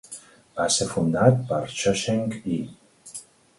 Va 0.59 0.65
ser 0.75 0.87
fundat 0.93 1.37
per 1.53 1.61
Shoshenq 1.83 2.51
I. 2.59 2.61